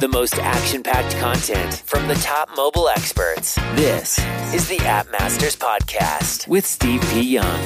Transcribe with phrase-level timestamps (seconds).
[0.00, 3.56] The most action packed content from the top mobile experts.
[3.74, 4.16] This
[4.54, 7.20] is the App Masters Podcast with Steve P.
[7.20, 7.60] Young.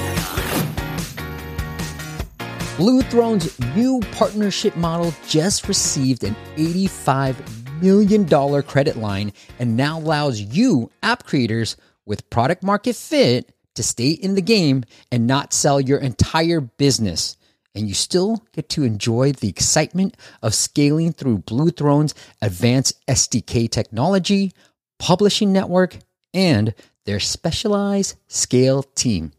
[2.78, 10.40] Blue Throne's new partnership model just received an $85 million credit line and now allows
[10.40, 11.76] you, app creators,
[12.06, 17.36] with product market fit to stay in the game and not sell your entire business.
[17.74, 23.70] And you still get to enjoy the excitement of scaling through Blue Throne's advanced SDK
[23.70, 24.52] technology,
[24.98, 25.98] publishing network,
[26.34, 26.74] and
[27.06, 29.32] their specialized scale team.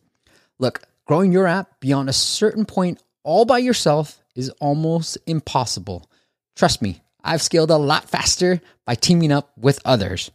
[0.60, 6.10] Look, growing your app beyond a certain point all by yourself is almost impossible.
[6.56, 10.32] Trust me, I've scaled a lot faster by teaming up with others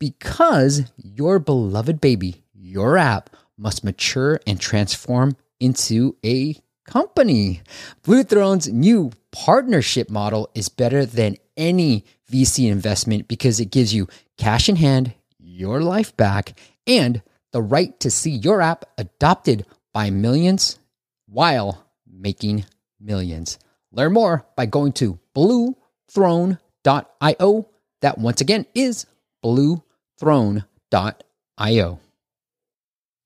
[0.00, 7.62] because your beloved baby, your app, must mature and transform into a company.
[8.02, 14.08] Blue Throne's new partnership model is better than any VC investment because it gives you
[14.38, 20.10] cash in hand, your life back, and the right to see your app adopted by
[20.10, 20.78] millions
[21.26, 22.64] while making
[23.00, 23.58] millions.
[23.90, 27.68] Learn more by going to bluethrone.io.
[28.00, 29.06] That once again is
[29.44, 32.00] bluethrone.io.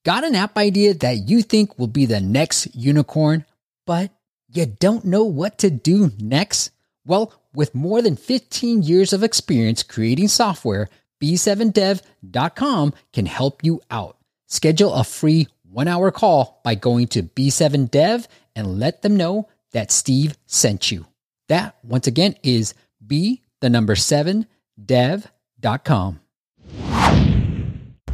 [0.06, 3.44] Got an app idea that you think will be the next unicorn,
[3.88, 4.12] but
[4.48, 6.70] you don't know what to do next?
[7.04, 10.88] Well, with more than 15 years of experience creating software,
[11.20, 14.16] B7dev.com can help you out.
[14.46, 19.90] Schedule a free one hour call by going to B7dev and let them know that
[19.90, 21.06] Steve sent you.
[21.48, 24.46] That, once again, is B, the number seven,
[24.80, 26.20] dev.com.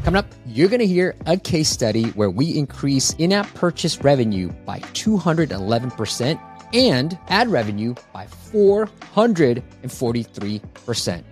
[0.05, 4.01] Coming up, you're going to hear a case study where we increase in app purchase
[4.01, 6.41] revenue by 211%
[6.73, 11.25] and ad revenue by 443%.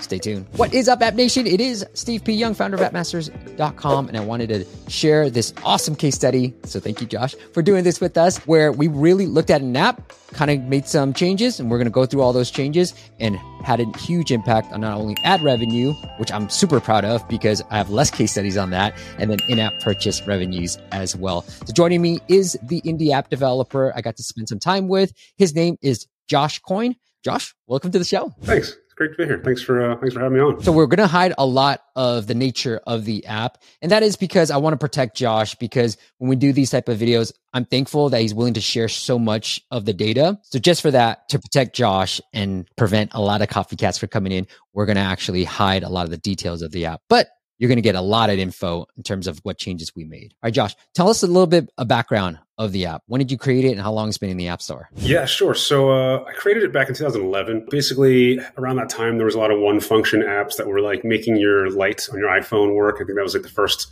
[0.00, 0.46] Stay tuned.
[0.56, 1.46] What is up, App Nation?
[1.46, 2.32] It is Steve P.
[2.32, 6.54] Young, founder of appmasters.com, and I wanted to share this awesome case study.
[6.64, 9.76] So thank you, Josh, for doing this with us, where we really looked at an
[9.76, 12.94] app, kind of made some changes, and we're going to go through all those changes
[13.18, 17.26] and had a huge impact on not only ad revenue, which I'm super proud of
[17.28, 21.42] because I have less case studies on that, and then in-app purchase revenues as well.
[21.42, 25.12] So joining me is the indie app developer I got to spend some time with.
[25.36, 26.96] His name is Josh Coyne.
[27.22, 28.34] Josh, welcome to the show.
[28.42, 29.40] Thanks great to be here.
[29.42, 30.62] Thanks for uh, thanks for having me on.
[30.62, 34.02] So we're going to hide a lot of the nature of the app, and that
[34.02, 35.54] is because I want to protect Josh.
[35.54, 38.88] Because when we do these type of videos, I'm thankful that he's willing to share
[38.88, 40.38] so much of the data.
[40.42, 44.10] So just for that, to protect Josh and prevent a lot of coffee cats from
[44.10, 47.00] coming in, we're going to actually hide a lot of the details of the app.
[47.08, 47.28] But
[47.60, 50.32] you're going to get a lot of info in terms of what changes we made.
[50.42, 53.02] All right, Josh, tell us a little bit a background of the app.
[53.06, 54.88] When did you create it and how long it's been in the App Store?
[54.96, 55.54] Yeah, sure.
[55.54, 57.66] So uh, I created it back in 2011.
[57.70, 61.04] Basically, around that time, there was a lot of one function apps that were like
[61.04, 62.96] making your light on your iPhone work.
[62.96, 63.88] I think that was like the first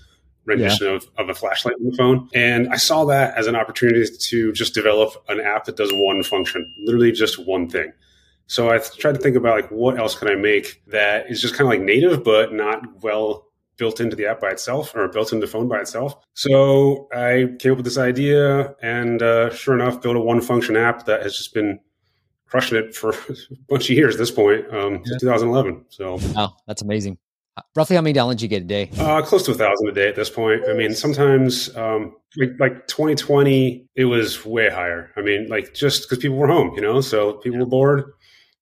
[0.47, 0.95] rendition yeah.
[0.95, 2.31] of, of a flashlight on the phone.
[2.35, 6.23] And I saw that as an opportunity to just develop an app that does one
[6.23, 7.93] function, literally just one thing.
[8.47, 11.53] So I tried to think about like what else can I make that is just
[11.53, 13.48] kind of like native, but not well
[13.79, 16.17] built into the app by itself or built into the phone by itself.
[16.35, 20.77] So I came up with this idea and uh, sure enough, built a one function
[20.77, 21.81] app that has just been
[22.47, 23.35] crushing it for a
[23.69, 25.19] bunch of years at this point, um, yeah.
[25.21, 25.87] 2011.
[25.89, 27.19] So, wow, that's amazing.
[27.75, 28.91] Roughly how many downloads you get a day?
[28.99, 30.63] Uh, close to a thousand a day at this point.
[30.69, 35.11] I mean, sometimes um, like, like 2020, it was way higher.
[35.17, 38.13] I mean, like just because people were home, you know, so people were bored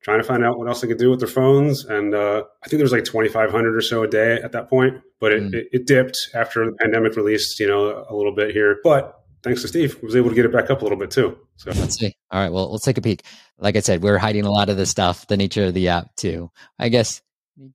[0.06, 1.84] trying to find out what else they could do with their phones.
[1.84, 5.02] And uh, I think there was like 2,500 or so a day at that point,
[5.18, 5.52] but it, mm.
[5.52, 8.78] it, it, dipped after the pandemic released, you know, a little bit here.
[8.84, 11.36] But thanks to Steve, was able to get it back up a little bit too.
[11.56, 12.14] So let's see.
[12.30, 13.24] All right, well, let's take a peek.
[13.58, 16.14] Like I said, we're hiding a lot of the stuff, the nature of the app
[16.14, 16.52] too.
[16.78, 17.20] I guess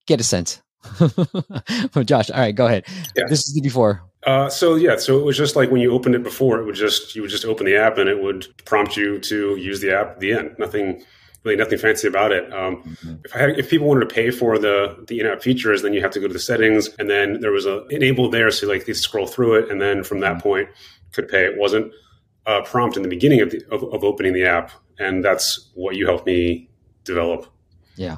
[0.07, 0.61] get a sense.
[2.05, 2.85] Josh, all right, go ahead.
[3.13, 3.25] Yeah.
[3.27, 4.03] This is the before.
[4.25, 6.75] Uh, so yeah, so it was just like when you opened it before, it would
[6.75, 9.93] just you would just open the app and it would prompt you to use the
[9.93, 10.55] app at the end.
[10.57, 11.03] Nothing
[11.43, 12.51] really nothing fancy about it.
[12.53, 13.15] Um, mm-hmm.
[13.25, 16.01] If I had, if people wanted to pay for the the in-app features, then you
[16.01, 18.85] have to go to the settings, and then there was a enable there, so like
[18.85, 20.41] they scroll through it, and then from that mm-hmm.
[20.41, 20.69] point
[21.13, 21.45] could pay.
[21.45, 21.91] It wasn't
[22.45, 25.95] a prompt in the beginning of, the, of, of opening the app, and that's what
[25.95, 26.69] you helped me
[27.03, 27.47] develop.
[27.95, 28.17] Yeah,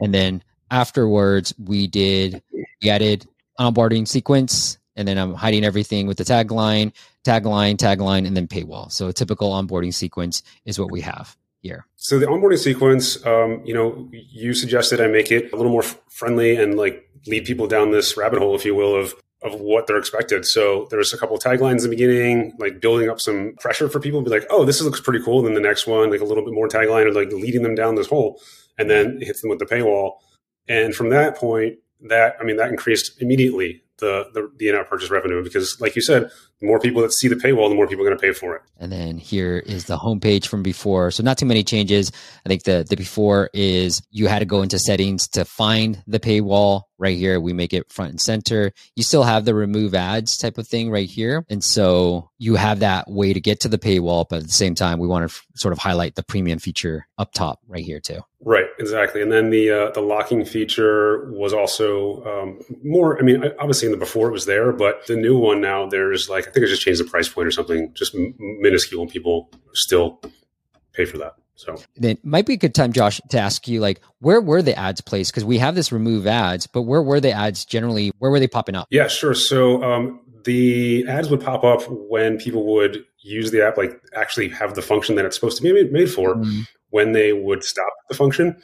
[0.00, 2.42] and then afterwards we did
[2.82, 3.26] we added
[3.60, 6.92] onboarding sequence and then I'm hiding everything with the tagline,
[7.24, 8.92] tagline, tagline, and then paywall.
[8.92, 11.86] So a typical onboarding sequence is what we have here?
[11.96, 15.82] So the onboarding sequence, um, you know, you suggested I make it a little more
[16.10, 19.88] friendly and like lead people down this rabbit hole, if you will, of of what
[19.88, 20.46] they're expected.
[20.46, 23.98] So there's a couple of taglines in the beginning, like building up some pressure for
[23.98, 25.42] people to be like, oh, this looks pretty cool.
[25.42, 27.96] Then the next one, like a little bit more tagline or like leading them down
[27.96, 28.40] this hole.
[28.78, 30.14] and then it hits them with the paywall.
[30.68, 35.10] And from that point, that I mean, that increased immediately the the, the in-app purchase
[35.10, 36.30] revenue because, like you said,
[36.62, 38.54] the more people that see the paywall, the more people are going to pay for
[38.54, 38.62] it.
[38.78, 41.10] And then here is the homepage from before.
[41.10, 42.12] So not too many changes.
[42.46, 46.20] I think the the before is you had to go into settings to find the
[46.20, 46.82] paywall.
[46.98, 48.72] Right here, we make it front and center.
[48.94, 52.78] You still have the remove ads type of thing right here, and so you have
[52.78, 54.24] that way to get to the paywall.
[54.28, 57.08] But at the same time, we want to f- sort of highlight the premium feature
[57.18, 58.20] up top right here too.
[58.44, 59.22] Right, exactly.
[59.22, 63.18] And then the uh, the locking feature was also um, more.
[63.18, 66.28] I mean, obviously in the before it was there, but the new one now there's
[66.28, 69.50] like think I just changed the price point or something, just m- minuscule, and people
[69.72, 70.20] still
[70.92, 71.34] pay for that.
[71.54, 74.62] So then it might be a good time, Josh, to ask you like where were
[74.62, 75.32] the ads placed?
[75.32, 78.10] Because we have this remove ads, but where were the ads generally?
[78.18, 78.88] Where were they popping up?
[78.90, 79.34] Yeah, sure.
[79.34, 84.48] So um, the ads would pop up when people would use the app, like actually
[84.48, 86.34] have the function that it's supposed to be made for.
[86.34, 86.62] Mm-hmm.
[86.90, 88.60] When they would stop the function,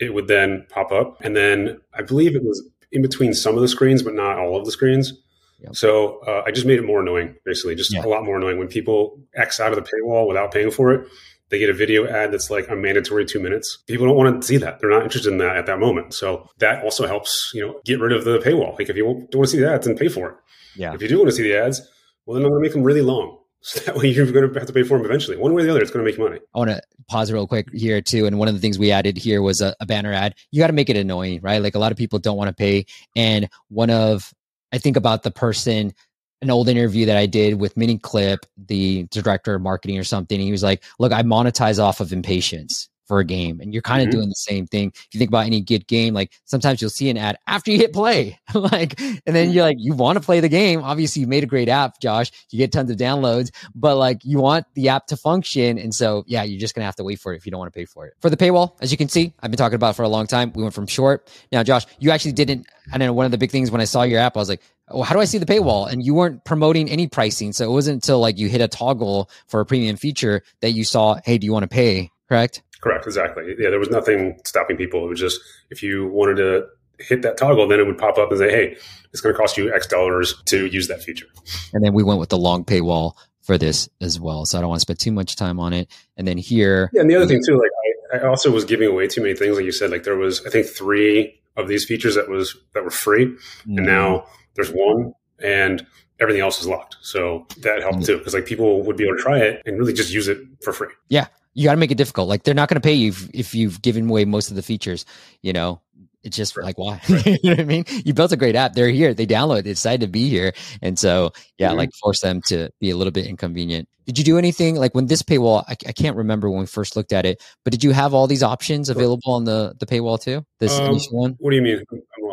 [0.00, 3.60] it would then pop up, and then I believe it was in between some of
[3.60, 5.12] the screens, but not all of the screens.
[5.60, 5.76] Yep.
[5.76, 8.04] So uh, I just made it more annoying, basically, just yeah.
[8.04, 8.58] a lot more annoying.
[8.58, 11.08] When people X out of the paywall without paying for it,
[11.50, 13.78] they get a video ad that's like a mandatory two minutes.
[13.86, 16.14] People don't want to see that; they're not interested in that at that moment.
[16.14, 18.78] So that also helps, you know, get rid of the paywall.
[18.78, 20.36] Like if you don't want to see the ads, then pay for it.
[20.76, 20.94] Yeah.
[20.94, 21.80] If you do want to see the ads,
[22.24, 23.36] well, then I'm going to make them really long.
[23.60, 25.36] So that way you're going to have to pay for them eventually.
[25.36, 26.38] One way or the other, it's going to make money.
[26.54, 28.26] I want to pause real quick here too.
[28.26, 30.36] And one of the things we added here was a, a banner ad.
[30.52, 31.60] You got to make it annoying, right?
[31.60, 32.86] Like a lot of people don't want to pay.
[33.16, 34.32] And one of,
[34.72, 35.94] I think about the person
[36.40, 40.38] an old interview that I did with Miniclip, the director of marketing or something.
[40.38, 44.02] He was like, "Look, I monetize off of impatience for a game, and you're kind
[44.02, 44.18] of mm-hmm.
[44.18, 44.92] doing the same thing.
[44.94, 47.78] If you think about any good game, like sometimes you'll see an ad after you
[47.78, 50.82] hit play, like, and then you're like, you want to play the game.
[50.82, 52.30] Obviously, you made a great app, Josh.
[52.50, 56.24] You get tons of downloads, but like you want the app to function, and so
[56.26, 57.86] yeah, you're just gonna have to wait for it if you don't want to pay
[57.86, 58.14] for it.
[58.20, 60.52] For the paywall, as you can see, I've been talking about for a long time.
[60.54, 61.30] We went from short.
[61.50, 62.66] Now, Josh, you actually didn't.
[62.92, 64.62] I know one of the big things when I saw your app, I was like,
[64.90, 65.90] well, how do I see the paywall?
[65.90, 67.52] And you weren't promoting any pricing.
[67.52, 70.84] So it wasn't until like you hit a toggle for a premium feature that you
[70.84, 72.10] saw, hey, do you want to pay?
[72.28, 72.62] Correct?
[72.80, 73.06] Correct.
[73.06, 73.54] Exactly.
[73.58, 73.70] Yeah.
[73.70, 75.04] There was nothing stopping people.
[75.04, 75.40] It was just
[75.70, 76.66] if you wanted to
[76.98, 78.76] hit that toggle, then it would pop up and say, hey,
[79.12, 81.26] it's going to cost you X dollars to use that feature.
[81.72, 84.44] And then we went with the long paywall for this as well.
[84.44, 85.88] So I don't want to spend too much time on it.
[86.16, 86.90] And then here.
[86.92, 87.02] Yeah.
[87.02, 87.70] And the other thing too, like
[88.12, 89.56] I, I also was giving away too many things.
[89.56, 92.84] Like you said, like there was, I think three of these features that was, that
[92.84, 93.24] were free.
[93.66, 93.86] And mm.
[93.86, 95.86] now there's one and
[96.20, 96.96] everything else is locked.
[97.00, 98.06] So that helped mm.
[98.06, 100.38] too, because like people would be able to try it and really just use it
[100.62, 100.88] for free.
[101.08, 102.28] Yeah, you got to make it difficult.
[102.28, 104.62] Like they're not going to pay you if, if, you've given away most of the
[104.62, 105.04] features.
[105.42, 105.82] You know,
[106.22, 106.64] it's just right.
[106.64, 107.00] like why?
[107.08, 107.26] Right.
[107.26, 107.84] you know what I mean?
[108.04, 108.74] You built a great app.
[108.74, 109.12] They're here.
[109.12, 109.64] They download.
[109.64, 111.78] They decided to be here, and so yeah, mm-hmm.
[111.78, 113.88] like force them to be a little bit inconvenient.
[114.06, 115.64] Did you do anything like when this paywall?
[115.66, 118.28] I, I, can't remember when we first looked at it, but did you have all
[118.28, 120.44] these options available on the the paywall too?
[120.60, 121.34] This um, one.
[121.40, 121.82] What do you mean?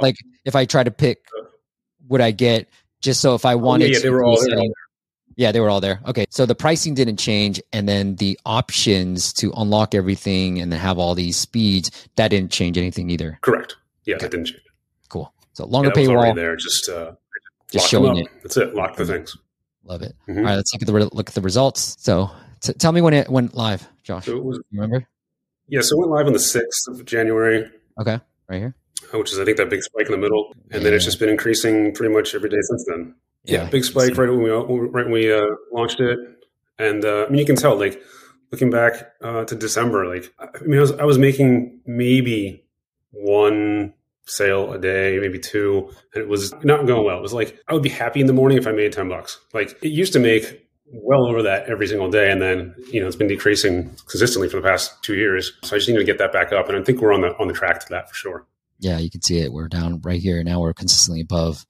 [0.01, 1.17] Like if I try to pick,
[2.07, 2.69] would I get
[3.01, 4.37] just so if I wanted, oh, yeah, yeah, they were all.
[5.35, 6.01] Yeah, they were all there.
[6.07, 6.25] Okay.
[6.29, 7.61] So the pricing didn't change.
[7.73, 12.51] And then the options to unlock everything and then have all these speeds, that didn't
[12.51, 13.37] change anything either.
[13.41, 13.75] Correct.
[14.05, 14.25] Yeah, okay.
[14.25, 14.61] that didn't change.
[15.09, 15.33] Cool.
[15.53, 16.35] So longer yeah, paywall.
[16.35, 17.13] there, just, uh,
[17.71, 18.27] just showing it.
[18.43, 18.75] That's it.
[18.75, 19.35] Lock the things.
[19.83, 20.15] Love it.
[20.27, 20.39] Mm-hmm.
[20.39, 20.55] All right.
[20.55, 21.97] Let's look at the, re- look at the results.
[21.99, 24.25] So t- tell me when it went live, Josh.
[24.25, 25.07] So it was, remember?
[25.67, 25.81] Yeah.
[25.81, 27.69] So it went live on the 6th of January.
[27.99, 28.19] Okay.
[28.47, 28.75] Right here
[29.13, 30.85] which is I think that big spike in the middle, and yeah.
[30.85, 33.15] then it's just been increasing pretty much every day since then.
[33.45, 36.19] Yeah, yeah big spike right when we right when we uh, launched it,
[36.79, 38.01] and uh, I mean you can tell like
[38.51, 42.63] looking back uh, to December, like I mean I was I was making maybe
[43.11, 43.93] one
[44.27, 47.17] sale a day, maybe two, and it was not going well.
[47.17, 49.39] It was like I would be happy in the morning if I made ten bucks.
[49.53, 53.07] Like it used to make well over that every single day, and then you know
[53.07, 55.53] it's been decreasing consistently for the past two years.
[55.63, 57.37] So I just need to get that back up, and I think we're on the
[57.37, 58.45] on the track to that for sure
[58.79, 59.51] yeah, you can see it.
[59.51, 60.43] We're down right here.
[60.43, 61.65] Now we're consistently above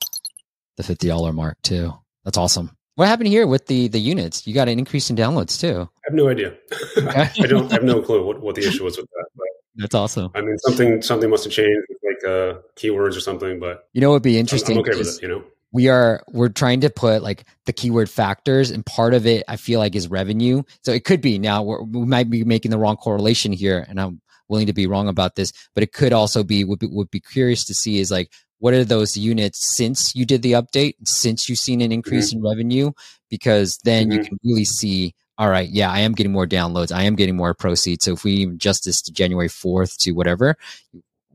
[0.77, 1.93] the $50 mark too.
[2.23, 2.75] That's awesome.
[2.95, 4.47] What happened here with the the units?
[4.47, 5.81] You got an increase in downloads too.
[5.81, 6.55] I have no idea.
[6.97, 9.25] I don't I have no clue what, what the issue was with that.
[9.35, 10.31] But, That's awesome.
[10.33, 13.59] I mean, something something must have changed, like uh, keywords or something.
[13.59, 14.77] But you know, what'd be interesting.
[14.77, 15.21] I'm, I'm okay with it.
[15.21, 19.27] You know, we are we're trying to put like the keyword factors, and part of
[19.27, 20.63] it I feel like is revenue.
[20.83, 24.21] So it could be now we might be making the wrong correlation here, and I'm
[24.47, 27.19] willing to be wrong about this, but it could also be would be, would be
[27.19, 28.31] curious to see is like
[28.65, 32.43] what are those units since you did the update, since you've seen an increase mm-hmm.
[32.43, 32.91] in revenue,
[33.29, 34.17] because then mm-hmm.
[34.17, 35.13] you can really see.
[35.37, 36.91] All right, yeah, I am getting more downloads.
[36.91, 38.05] I am getting more proceeds.
[38.05, 40.57] So if we adjust this to January 4th to whatever,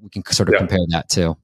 [0.02, 0.58] we can sort of yeah.
[0.58, 1.36] compare that too.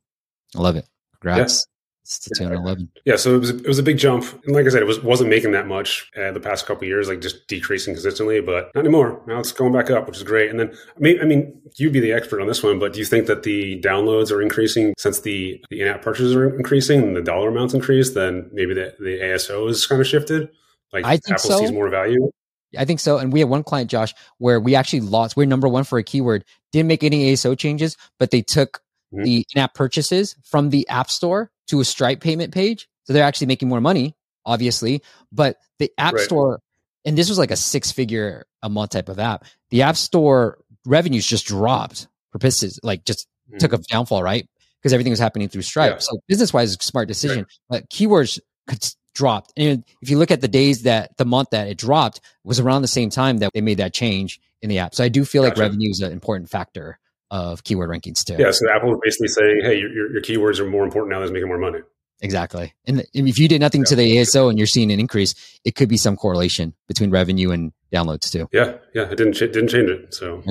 [0.56, 0.88] I love it.
[1.20, 1.68] Congrats.
[2.06, 2.88] It's to 211.
[3.04, 5.02] Yeah, so it was it was a big jump, and like I said, it was
[5.02, 8.82] wasn't making that much uh, the past couple years, like just decreasing consistently, but not
[8.82, 9.20] anymore.
[9.26, 10.48] Now it's going back up, which is great.
[10.48, 13.00] And then, I mean, I mean, you'd be the expert on this one, but do
[13.00, 17.16] you think that the downloads are increasing since the, the in-app purchases are increasing and
[17.16, 18.14] the dollar amounts increase?
[18.14, 20.48] Then maybe the the ASO is kind of shifted.
[20.92, 21.58] Like I think Apple so.
[21.58, 22.30] sees more value.
[22.78, 23.18] I think so.
[23.18, 25.36] And we have one client, Josh, where we actually lost.
[25.36, 26.44] We're number one for a keyword.
[26.70, 28.80] Didn't make any ASO changes, but they took
[29.16, 29.24] Mhm.
[29.24, 32.88] the in-app purchases from the App Store to a Stripe payment page.
[33.04, 35.02] So they're actually making more money, obviously.
[35.32, 36.24] But the App Right.
[36.24, 36.60] Store,
[37.04, 39.44] and this was like a six-figure a month type of app.
[39.70, 43.58] The App Store revenues just dropped, for purposes like just Mhm.
[43.58, 44.48] took a downfall, right?
[44.80, 45.92] Because everything was happening through Stripe.
[45.92, 45.98] Yeah.
[45.98, 47.46] So business-wise, it's a smart decision.
[47.68, 49.50] But keywords could- dropped.
[49.56, 52.82] And if you look at the days that the month that it dropped was around
[52.82, 54.94] the same time that they made that change in the app.
[54.94, 56.98] So I do feel like revenue is an important factor
[57.30, 58.36] of keyword rankings too.
[58.38, 61.20] Yeah, so Apple is basically saying, hey, your, your, your keywords are more important now
[61.24, 61.80] than making more money.
[62.22, 62.72] Exactly.
[62.86, 65.88] And if you did nothing to the ASO and you're seeing an increase, it could
[65.88, 68.48] be some correlation between revenue and downloads too.
[68.52, 70.42] Yeah, yeah, it didn't ch- didn't change it, so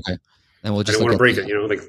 [0.63, 1.48] And we'll I just didn't want to break the- it.
[1.48, 1.82] You know, like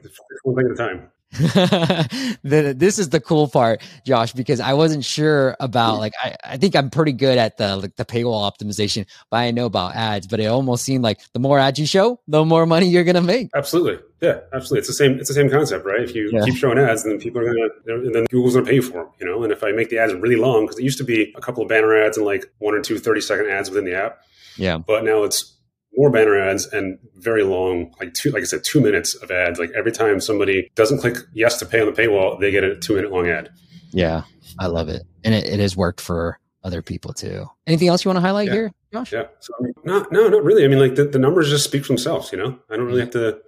[0.45, 1.11] one thing at a time.
[1.33, 6.57] the, this is the cool part, Josh, because I wasn't sure about like I, I
[6.57, 10.27] think I'm pretty good at the like the paywall optimization, but I know about ads.
[10.27, 13.21] But it almost seemed like the more ads you show, the more money you're gonna
[13.23, 13.51] make.
[13.55, 14.79] Absolutely, yeah, absolutely.
[14.81, 15.19] It's the same.
[15.19, 16.01] It's the same concept, right?
[16.01, 16.45] If you Yeah.
[16.45, 17.69] keep showing ads, then people are gonna,
[18.05, 19.09] and then Google's gonna pay for them.
[19.21, 21.33] You know, and if I make the ads really long, because it used to be
[21.37, 23.95] a couple of banner ads and like one or two 30 second ads within the
[23.95, 24.19] app,
[24.57, 24.79] Yeah.
[24.79, 25.53] but now it's
[25.95, 29.59] more banner ads and very long, like two, like I said, two minutes of ads.
[29.59, 32.77] Like every time somebody doesn't click yes to pay on the paywall, they get a
[32.77, 33.51] two minute long ad.
[33.93, 34.23] Yeah.
[34.59, 35.03] I love it.
[35.25, 37.47] And it, it has worked for other people too.
[37.67, 38.55] Anything else you want to highlight Yeah.
[38.55, 39.13] here, Josh?
[39.13, 39.25] Yeah.
[39.41, 40.65] So I mean, no, no, not really.
[40.65, 42.31] I mean, like the, the numbers just speak for themselves.
[42.33, 43.39] You know, I don't really have to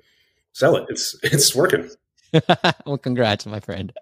[0.52, 0.86] sell it.
[0.88, 1.90] It's it's working.
[2.86, 3.92] well, congrats, my friend.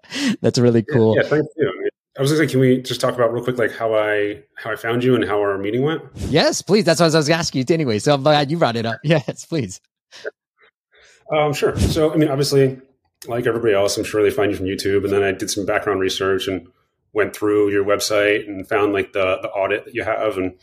[0.41, 1.15] That's really cool.
[1.15, 1.76] Yeah, thank you.
[2.17, 4.71] I, was gonna say, can we just talk about real quick, like how I how
[4.71, 6.01] I found you and how our meeting went?
[6.29, 6.83] Yes, please.
[6.83, 7.99] That's what I was asking you anyway.
[7.99, 8.99] So I'm glad you brought it up.
[9.03, 9.79] Yes, please.
[11.31, 11.77] Um, sure.
[11.77, 12.79] So, I mean, obviously,
[13.27, 15.65] like everybody else, I'm sure they find you from YouTube, and then I did some
[15.65, 16.67] background research and
[17.13, 20.55] went through your website and found like the the audit that you have, and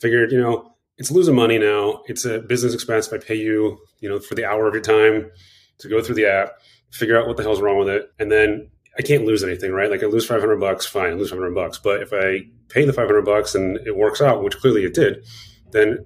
[0.00, 2.02] figured, you know, it's losing money now.
[2.06, 4.82] It's a business expense if I pay you, you know, for the hour of your
[4.82, 5.30] time
[5.78, 6.54] to go through the app,
[6.90, 9.90] figure out what the hell's wrong with it, and then I can't lose anything, right?
[9.90, 11.78] Like I lose 500 bucks, fine, I lose 500 bucks.
[11.78, 15.24] But if I pay the 500 bucks and it works out, which clearly it did,
[15.70, 16.04] then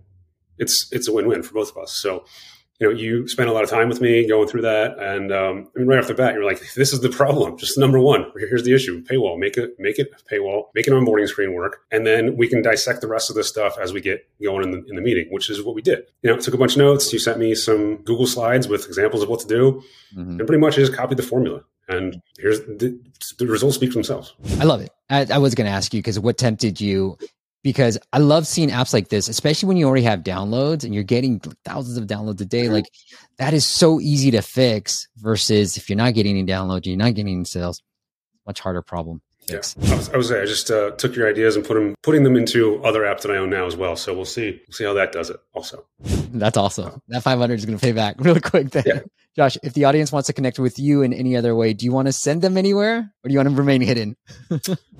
[0.58, 1.92] it's it's a win-win for both of us.
[1.92, 2.24] So,
[2.78, 5.68] you know, you spent a lot of time with me going through that, and um,
[5.74, 7.56] I mean, right off the bat, you're like, "This is the problem.
[7.56, 8.26] Just number one.
[8.36, 9.38] Here's the issue: paywall.
[9.38, 10.64] Make it make it paywall.
[10.74, 13.78] Make an onboarding screen work, and then we can dissect the rest of this stuff
[13.80, 16.00] as we get going in the, in the meeting, which is what we did.
[16.22, 17.12] You know, took a bunch of notes.
[17.12, 19.82] You sent me some Google slides with examples of what to do,
[20.16, 20.38] Mhm.
[20.38, 21.62] and pretty much I just copied the formula.
[21.88, 22.98] And here's the,
[23.38, 24.34] the results speak for themselves.
[24.60, 24.90] I love it.
[25.10, 27.18] I, I was going to ask you because what tempted you?
[27.62, 31.04] Because I love seeing apps like this, especially when you already have downloads and you're
[31.04, 32.64] getting thousands of downloads a day.
[32.64, 32.74] Mm-hmm.
[32.74, 32.86] Like
[33.38, 37.14] that is so easy to fix versus if you're not getting any downloads, you're not
[37.14, 37.82] getting any sales,
[38.46, 39.22] much harder problem.
[39.46, 39.92] To Yeah.
[39.92, 42.36] I was, I was I just uh, took your ideas and put them putting them
[42.36, 43.96] into other apps that I own now as well.
[43.96, 45.36] So we'll see we'll see how that does it.
[45.54, 47.00] Also, That's awesome.
[47.08, 48.70] That 500 is going to pay back really quick.
[48.70, 49.00] Then, Yeah.
[49.34, 51.92] Josh, if the audience wants to connect with you in any other way, do you
[51.92, 54.14] want to send them anywhere or do you want to remain hidden?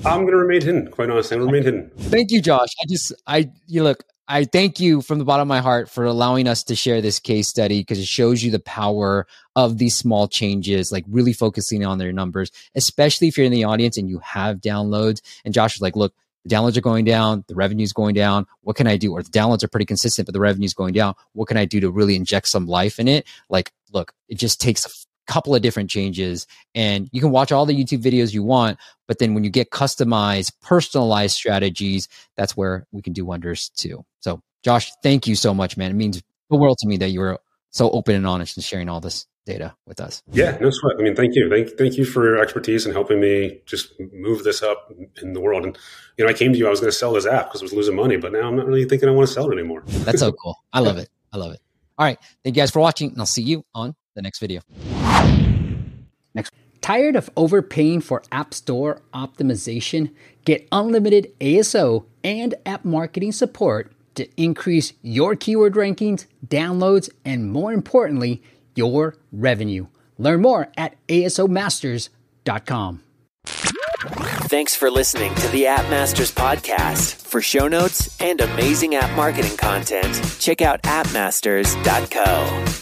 [0.07, 0.91] I'm going to remain hidden.
[0.91, 2.11] Quite honestly, I'm going to remain hidden.
[2.11, 2.71] Thank you, Josh.
[2.81, 6.07] I just, I, you look, I thank you from the bottom of my heart for
[6.07, 9.95] allowing us to share this case study because it shows you the power of these
[9.95, 14.09] small changes, like really focusing on their numbers, especially if you're in the audience and
[14.09, 15.21] you have downloads.
[15.45, 16.15] And Josh was like, look,
[16.47, 18.47] the downloads are going down, the revenue's going down.
[18.62, 19.12] What can I do?
[19.12, 21.12] Or the downloads are pretty consistent, but the revenue's going down.
[21.35, 23.27] What can I do to really inject some life in it?
[23.51, 27.75] Like, look, it just takes couple of different changes and you can watch all the
[27.75, 33.02] YouTube videos you want, but then when you get customized, personalized strategies, that's where we
[33.02, 34.05] can do wonders too.
[34.21, 35.91] So, Josh, thank you so much, man.
[35.91, 37.38] It means the world to me that you were
[37.71, 40.23] so open and honest and sharing all this data with us.
[40.31, 40.97] Yeah, no sweat.
[40.99, 44.45] I mean, thank you, thank thank you for your expertise and helping me just move
[44.45, 45.64] this up in the world.
[45.64, 45.76] And
[46.17, 46.67] you know, I came to you.
[46.67, 48.57] I was going to sell this app because I was losing money, but now I'm
[48.57, 49.83] not really thinking I want to sell it anymore.
[49.87, 50.57] That's so cool.
[50.73, 51.09] I love it.
[51.33, 51.61] I love it.
[51.99, 52.19] All right.
[52.45, 54.61] Thank you guys for watching, and I'll see you on the next video.
[56.35, 56.52] Next.
[56.81, 60.11] Tired of overpaying for App Store optimization?
[60.45, 67.73] Get unlimited ASO and app marketing support to increase your keyword rankings, downloads, and more
[67.73, 68.42] importantly,
[68.75, 69.87] your revenue.
[70.19, 73.02] Learn more at asomasters.com.
[74.49, 77.14] Thanks for listening to the App Masters podcast.
[77.14, 82.82] For show notes and amazing app marketing content, check out appmasters.co.